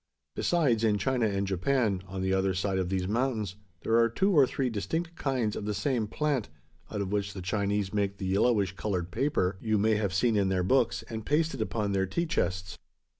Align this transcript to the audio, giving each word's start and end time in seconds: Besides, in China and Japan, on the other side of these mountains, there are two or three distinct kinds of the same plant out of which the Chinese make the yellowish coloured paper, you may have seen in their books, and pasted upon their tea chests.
Besides, 0.33 0.83
in 0.83 0.97
China 0.97 1.27
and 1.27 1.45
Japan, 1.45 2.01
on 2.07 2.23
the 2.23 2.33
other 2.33 2.55
side 2.55 2.79
of 2.79 2.89
these 2.89 3.07
mountains, 3.07 3.55
there 3.81 3.99
are 3.99 4.09
two 4.09 4.31
or 4.31 4.47
three 4.47 4.67
distinct 4.67 5.15
kinds 5.15 5.55
of 5.55 5.65
the 5.65 5.75
same 5.75 6.07
plant 6.07 6.49
out 6.89 7.01
of 7.01 7.11
which 7.11 7.35
the 7.35 7.41
Chinese 7.43 7.93
make 7.93 8.17
the 8.17 8.25
yellowish 8.25 8.71
coloured 8.75 9.11
paper, 9.11 9.57
you 9.61 9.77
may 9.77 9.97
have 9.97 10.11
seen 10.11 10.35
in 10.35 10.49
their 10.49 10.63
books, 10.63 11.03
and 11.03 11.23
pasted 11.23 11.61
upon 11.61 11.91
their 11.91 12.07
tea 12.07 12.25
chests. 12.25 12.79